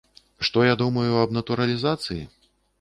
[0.49, 2.21] Што я думаю аб натуралізацыі?